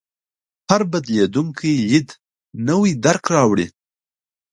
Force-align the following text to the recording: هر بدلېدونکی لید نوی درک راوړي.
هر 0.69 0.81
بدلېدونکی 0.91 1.71
لید 1.89 2.09
نوی 2.67 2.91
درک 3.05 3.23
راوړي. 3.35 3.67